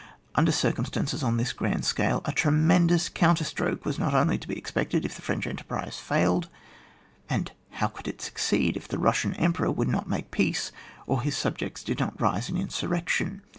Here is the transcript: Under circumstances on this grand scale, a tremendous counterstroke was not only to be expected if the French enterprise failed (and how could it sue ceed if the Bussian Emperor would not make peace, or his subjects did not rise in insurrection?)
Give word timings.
Under 0.33 0.51
circumstances 0.51 1.21
on 1.21 1.37
this 1.37 1.53
grand 1.53 1.85
scale, 1.85 2.23
a 2.25 2.31
tremendous 2.31 3.07
counterstroke 3.07 3.85
was 3.85 3.99
not 3.99 4.15
only 4.15 4.39
to 4.39 4.47
be 4.47 4.57
expected 4.57 5.05
if 5.05 5.13
the 5.13 5.21
French 5.21 5.45
enterprise 5.45 5.99
failed 5.99 6.49
(and 7.29 7.51
how 7.69 7.85
could 7.89 8.07
it 8.07 8.19
sue 8.19 8.31
ceed 8.35 8.75
if 8.75 8.87
the 8.87 8.97
Bussian 8.97 9.35
Emperor 9.39 9.69
would 9.69 9.89
not 9.89 10.09
make 10.09 10.31
peace, 10.31 10.71
or 11.05 11.21
his 11.21 11.37
subjects 11.37 11.83
did 11.83 11.99
not 11.99 12.19
rise 12.19 12.49
in 12.49 12.57
insurrection?) 12.57 13.43